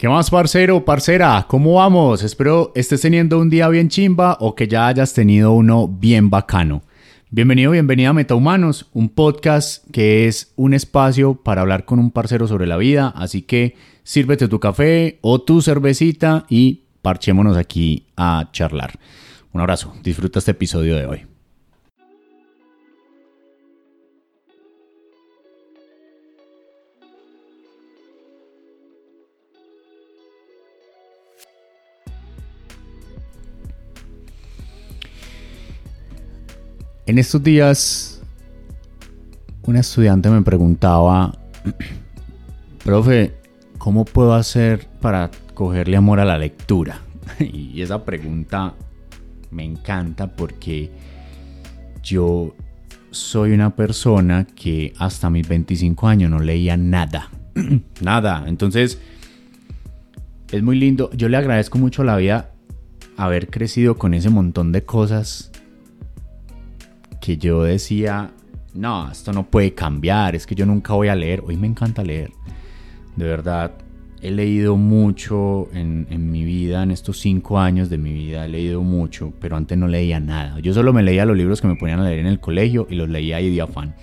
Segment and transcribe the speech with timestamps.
[0.00, 1.44] ¿Qué más, parcero, parcera?
[1.46, 2.22] ¿Cómo vamos?
[2.22, 6.80] Espero estés teniendo un día bien chimba o que ya hayas tenido uno bien bacano.
[7.28, 12.48] Bienvenido, bienvenida a MetaHumanos, un podcast que es un espacio para hablar con un parcero
[12.48, 18.48] sobre la vida, así que sírvete tu café o tu cervecita y parchémonos aquí a
[18.52, 18.98] charlar.
[19.52, 21.29] Un abrazo, disfruta este episodio de hoy.
[37.10, 38.22] En estos días,
[39.64, 41.36] una estudiante me preguntaba,
[42.84, 43.34] profe,
[43.78, 47.00] ¿cómo puedo hacer para cogerle amor a la lectura?
[47.40, 48.76] Y esa pregunta
[49.50, 50.92] me encanta porque
[52.00, 52.54] yo
[53.10, 57.28] soy una persona que hasta mis 25 años no leía nada.
[58.00, 58.44] nada.
[58.46, 59.00] Entonces,
[60.52, 61.10] es muy lindo.
[61.14, 62.52] Yo le agradezco mucho a la vida
[63.16, 65.49] haber crecido con ese montón de cosas
[67.20, 68.30] que yo decía,
[68.74, 71.42] no, esto no puede cambiar, es que yo nunca voy a leer.
[71.46, 72.32] Hoy me encanta leer.
[73.16, 73.72] De verdad,
[74.22, 78.82] he leído mucho en, mi vida, en estos cinco años de mi vida, he leído
[78.82, 80.60] mucho, pero antes no leía nada.
[80.60, 82.94] Yo solo me leía los libros que me ponían a leer en el colegio y
[82.94, 83.94] los leía ahí de afán.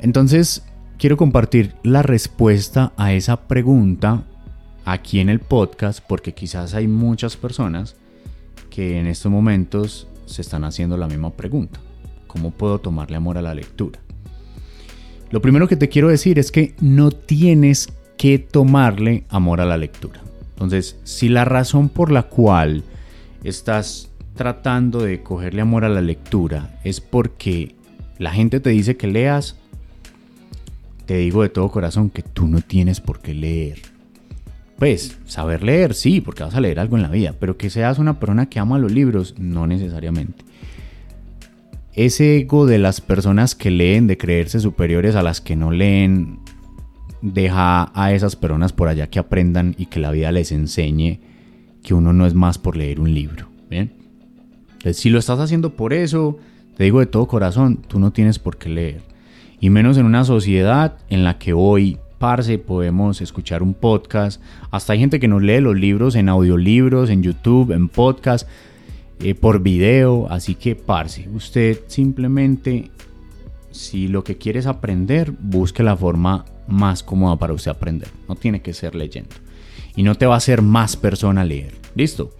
[0.00, 0.64] Entonces,
[0.98, 4.24] quiero compartir la respuesta a esa pregunta
[4.84, 7.96] aquí en el podcast, porque quizás hay muchas personas
[8.70, 11.80] que en estos momentos se están haciendo la misma pregunta.
[12.26, 13.98] ¿Cómo puedo tomarle amor a la lectura?
[15.30, 19.76] Lo primero que te quiero decir es que no tienes que tomarle amor a la
[19.76, 20.20] lectura.
[20.50, 22.82] Entonces, si la razón por la cual
[23.44, 27.74] estás tratando de cogerle amor a la lectura es porque
[28.18, 29.56] la gente te dice que leas,
[31.06, 33.97] te digo de todo corazón que tú no tienes por qué leer.
[34.78, 37.98] Pues, saber leer, sí, porque vas a leer algo en la vida, pero que seas
[37.98, 40.44] una persona que ama los libros, no necesariamente.
[41.94, 46.38] Ese ego de las personas que leen, de creerse superiores a las que no leen,
[47.22, 51.18] deja a esas personas por allá que aprendan y que la vida les enseñe
[51.82, 53.48] que uno no es más por leer un libro.
[53.68, 53.92] ¿bien?
[54.92, 56.38] Si lo estás haciendo por eso,
[56.76, 59.00] te digo de todo corazón, tú no tienes por qué leer.
[59.58, 64.42] Y menos en una sociedad en la que hoy parce, podemos escuchar un podcast.
[64.70, 68.48] Hasta hay gente que nos lee los libros en audiolibros, en YouTube, en podcast,
[69.20, 70.26] eh, por video.
[70.30, 72.90] Así que, parce, usted simplemente,
[73.70, 78.08] si lo que quiere es aprender, busque la forma más cómoda para usted aprender.
[78.28, 79.34] No tiene que ser leyendo.
[79.96, 81.74] Y no te va a hacer más persona leer.
[81.94, 82.30] ¿Listo?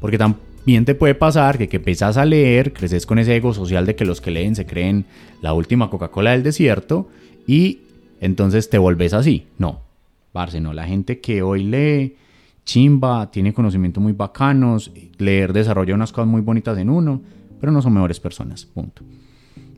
[0.00, 3.94] Porque también te puede pasar que que a leer, creces con ese ego social de
[3.94, 5.06] que los que leen se creen
[5.42, 7.08] la última Coca-Cola del desierto
[7.46, 7.83] y
[8.24, 9.46] entonces te volvés así.
[9.58, 9.82] No,
[10.32, 10.72] parce, no.
[10.72, 12.16] La gente que hoy lee,
[12.64, 17.20] chimba, tiene conocimientos muy bacanos, leer desarrolla unas cosas muy bonitas en uno,
[17.60, 19.02] pero no son mejores personas, punto.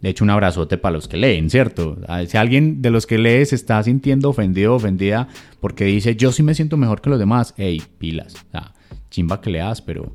[0.00, 1.98] De hecho, un abrazote para los que leen, ¿cierto?
[2.08, 5.28] Ah, si alguien de los que lee se está sintiendo ofendido ofendida
[5.60, 8.34] porque dice, yo sí me siento mejor que los demás, hey, pilas.
[8.34, 8.72] O sea,
[9.10, 10.12] chimba que leas, pero...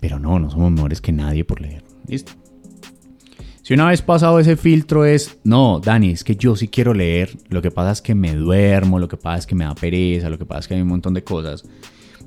[0.00, 1.82] Pero no, no somos mejores que nadie por leer.
[2.06, 2.32] Listo.
[3.68, 7.36] Si una vez pasado ese filtro es, no, Dani, es que yo sí quiero leer,
[7.50, 10.30] lo que pasa es que me duermo, lo que pasa es que me da pereza,
[10.30, 11.68] lo que pasa es que hay un montón de cosas,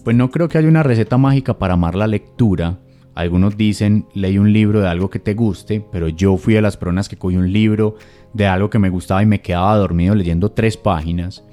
[0.03, 2.77] pues no creo que haya una receta mágica para amar la lectura.
[3.15, 6.77] Algunos dicen, leí un libro de algo que te guste, pero yo fui de las
[6.77, 7.95] personas que cogí un libro
[8.35, 11.43] de algo que me gustaba y me quedaba dormido leyendo tres páginas.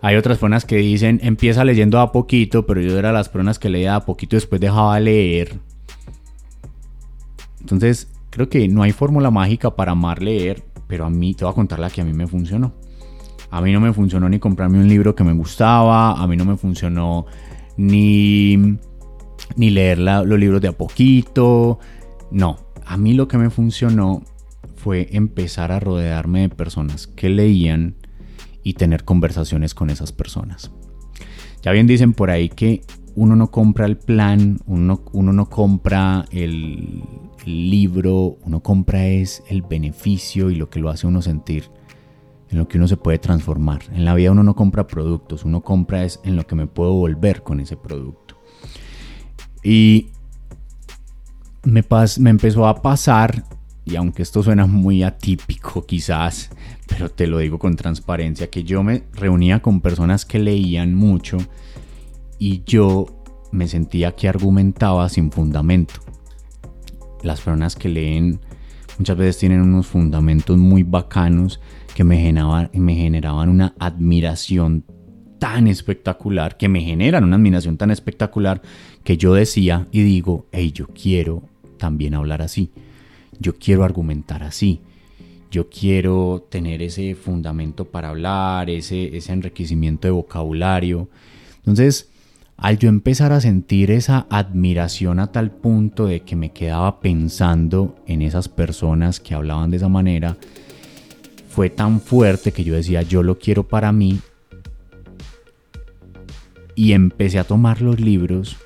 [0.00, 3.58] Hay otras personas que dicen, empieza leyendo a poquito, pero yo era de las personas
[3.58, 5.60] que leía a poquito y después dejaba de leer.
[7.60, 11.52] Entonces, creo que no hay fórmula mágica para amar leer, pero a mí te voy
[11.52, 12.72] a contar la que a mí me funcionó.
[13.50, 16.44] A mí no me funcionó ni comprarme un libro que me gustaba, a mí no
[16.44, 17.26] me funcionó
[17.76, 18.56] ni,
[19.56, 21.80] ni leer los libros de a poquito.
[22.30, 24.22] No, a mí lo que me funcionó
[24.76, 27.96] fue empezar a rodearme de personas que leían
[28.62, 30.70] y tener conversaciones con esas personas.
[31.62, 32.82] Ya bien dicen por ahí que
[33.16, 37.02] uno no compra el plan, uno, uno no compra el,
[37.44, 41.70] libro, uno compra es el beneficio y lo que lo hace uno sentir,
[42.50, 43.82] en lo que uno se puede transformar.
[43.92, 46.92] En la vida uno no compra productos, uno compra es en lo que me puedo
[46.92, 48.36] volver con ese producto.
[49.62, 50.08] Y
[51.64, 51.84] me,
[52.18, 53.44] me empezó a pasar,
[53.84, 56.50] y aunque esto suena muy atípico quizás,
[56.86, 61.38] pero te lo digo con transparencia, que yo me reunía con personas que leían mucho
[62.38, 63.06] y yo
[63.52, 66.00] me sentía que argumentaba sin fundamento.
[67.22, 68.40] Las personas que leen
[68.98, 71.60] muchas veces tienen unos fundamentos muy bacanos
[71.94, 74.84] que me generaban, una admiración
[75.38, 78.62] tan espectacular, que me generan una admiración tan espectacular
[79.04, 81.42] que yo decía y digo, hey, yo quiero
[81.78, 82.70] también hablar así,
[83.38, 84.82] yo quiero argumentar así,
[85.50, 91.08] yo quiero tener ese fundamento para hablar, ese, ese enriquecimiento de vocabulario.
[91.58, 92.10] Entonces,
[92.60, 97.96] al yo empezar a sentir esa admiración a tal punto de que me quedaba pensando
[98.06, 100.36] en esas personas que hablaban de esa manera,
[101.48, 104.20] fue tan fuerte que yo decía, yo lo quiero para mí.
[106.74, 108.58] Y empecé a tomar los libros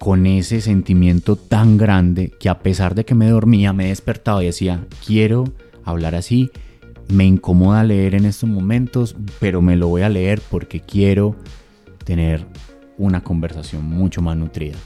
[0.00, 4.46] con ese sentimiento tan grande que a pesar de que me dormía, me despertaba y
[4.46, 5.44] decía, quiero
[5.84, 6.50] hablar así,
[7.08, 11.36] me incomoda leer en estos momentos, pero me lo voy a leer porque quiero
[12.04, 12.46] tener
[12.98, 14.76] una conversación mucho más nutrida.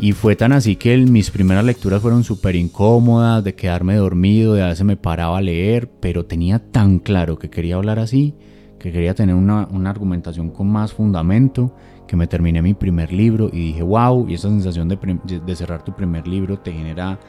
[0.00, 4.62] Y fue tan así que mis primeras lecturas fueron súper incómodas, de quedarme dormido, de
[4.62, 8.34] a veces me paraba a leer, pero tenía tan claro que quería hablar así,
[8.78, 11.76] que quería tener una, argumentación con más fundamento,
[12.08, 14.98] que me terminé mi primer libro y dije, wow, y esa sensación de,
[15.44, 17.20] de cerrar tu primer libro te genera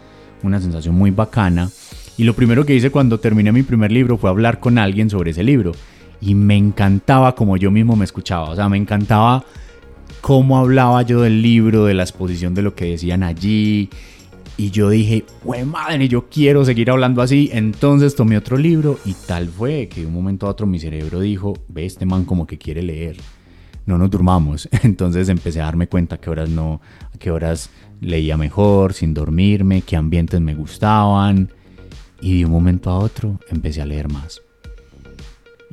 [0.41, 1.69] una sensación muy bacana.
[2.17, 5.31] Y lo primero que hice cuando terminé mi primer libro fue hablar con alguien sobre
[5.31, 5.73] ese libro
[6.21, 9.44] y me encantaba como yo mismo me escuchaba, o sea, me encantaba
[10.21, 13.89] cómo hablaba yo del libro, de la exposición de lo que decían allí.
[14.56, 17.50] Y yo dije, güey madre, yo quiero seguir hablando así.
[17.51, 21.19] Entonces tomé otro libro y tal fue que de un momento a otro mi cerebro
[21.19, 23.18] dijo, ve, este man como que quiere leer.
[23.88, 24.69] No nos durmamos.
[24.83, 26.81] Entonces empecé a darme cuenta que horas no,
[27.13, 31.50] a qué horas leía mejor, sin dormirme, qué ambientes me gustaban.
[32.21, 34.41] Y de un momento a otro empecé a leer más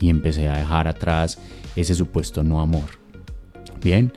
[0.00, 1.38] y empecé a dejar atrás
[1.76, 2.84] ese supuesto no amor.
[3.82, 4.12] Bien,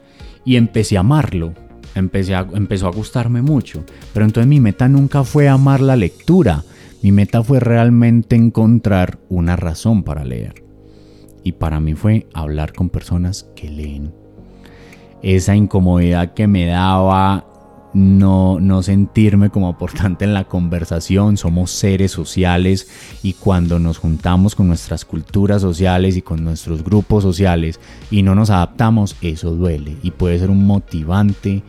[0.45, 1.53] y empecé a amarlo,
[1.95, 3.83] empecé empezó a gustarme mucho,
[4.13, 6.63] pero entonces mi meta nunca fue amar la lectura,
[7.01, 10.63] mi meta fue realmente encontrar una razón para leer.
[11.43, 14.13] Y para mí fue hablar con personas que leen.
[15.23, 17.50] Esa incomodidad que me daba
[17.93, 22.87] no, no sentirme como aportante en la conversación, somos seres sociales
[23.21, 27.79] y cuando nos juntamos con nuestras culturas sociales y con nuestros grupos sociales
[28.09, 31.63] y no nos adaptamos, eso duele y puede ser un motivante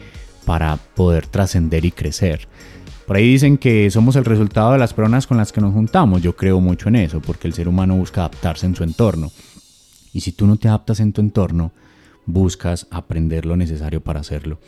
[0.44, 2.48] para poder trascender y crecer.
[3.06, 6.22] Por ahí dicen que somos el resultado de las personas con las que nos juntamos.
[6.22, 9.30] Yo creo mucho en eso, porque el ser humano busca adaptarse en su entorno.
[10.12, 11.72] Y si tú no te adaptas en tu entorno,
[12.26, 14.58] buscas aprender lo necesario para hacerlo.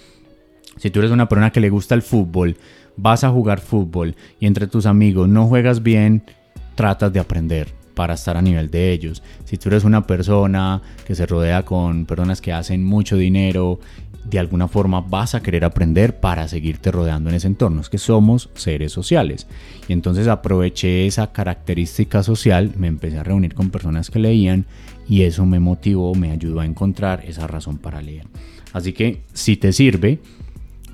[0.77, 2.57] Si tú eres una persona que le gusta el fútbol,
[2.97, 6.25] vas a jugar fútbol y entre tus amigos no juegas bien,
[6.75, 9.23] tratas de aprender para estar a nivel de ellos.
[9.45, 13.79] Si tú eres una persona que se rodea con personas que hacen mucho dinero,
[14.25, 17.81] de alguna forma vas a querer aprender para seguirte rodeando en ese entorno.
[17.81, 19.47] Es que somos seres sociales.
[19.87, 24.67] Y entonces aproveché esa característica social, me empecé a reunir con personas que leían
[25.09, 28.27] y eso me motivó, me ayudó a encontrar esa razón para leer.
[28.73, 30.21] Así que si te sirve,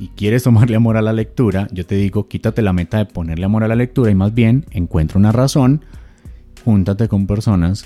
[0.00, 3.44] y quieres tomarle amor a la lectura, yo te digo, quítate la meta de ponerle
[3.44, 5.84] amor a la lectura y más bien encuentra una razón,
[6.64, 7.84] júntate con personas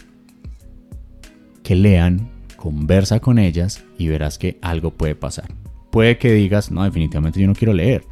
[1.64, 5.52] que lean, conversa con ellas y verás que algo puede pasar.
[5.90, 8.04] Puede que digas, no, definitivamente yo no quiero leer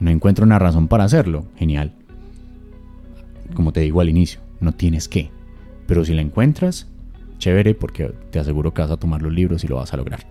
[0.00, 1.44] y no encuentro una razón para hacerlo.
[1.56, 1.92] Genial.
[3.52, 5.30] Como te digo al inicio, no tienes que.
[5.86, 6.88] Pero si la encuentras,
[7.36, 10.26] chévere porque te aseguro que vas a tomar los libros y lo vas a lograr.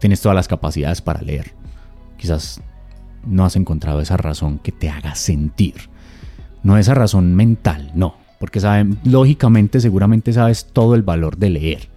[0.00, 1.54] Tienes todas las capacidades para leer
[2.16, 2.60] quizás
[3.26, 5.74] no has encontrado esa razón que te haga sentir.
[6.62, 11.88] No esa razón mental, no, porque saben, lógicamente seguramente sabes todo el valor de leer,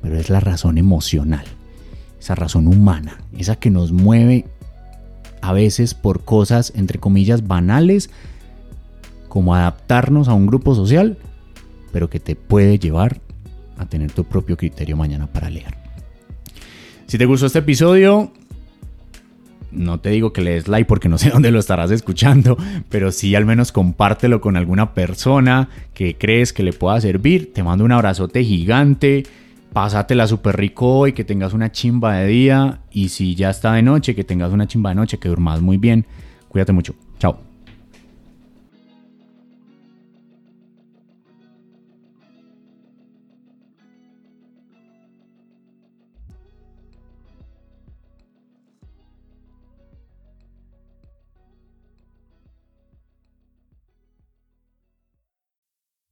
[0.00, 1.44] pero es la razón emocional,
[2.18, 4.46] esa razón humana, esa que nos mueve
[5.42, 8.10] a veces por cosas, entre comillas, banales,
[9.28, 11.18] como adaptarnos a un grupo social,
[11.92, 13.20] pero que te puede llevar
[13.76, 15.76] a tener tu propio criterio mañana para leer.
[17.06, 18.32] Si te gustó este episodio,
[19.72, 22.56] no te digo que le des like porque no sé dónde lo estarás escuchando,
[22.88, 27.52] pero sí al menos compártelo con alguna persona que crees que le pueda servir.
[27.52, 29.24] Te mando un abrazote gigante.
[29.72, 32.80] Pásatela súper rico hoy, que tengas una chimba de día.
[32.90, 35.78] Y si ya está de noche, que tengas una chimba de noche, que durmas muy
[35.78, 36.04] bien.
[36.48, 36.94] Cuídate mucho.
[37.18, 37.51] Chao.